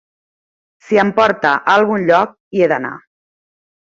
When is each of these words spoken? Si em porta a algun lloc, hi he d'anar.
Si 0.85 0.97
em 1.01 1.11
porta 1.19 1.51
a 1.57 1.75
algun 1.81 2.05
lloc, 2.07 2.31
hi 2.57 2.65
he 2.65 2.71
d'anar. 2.73 2.95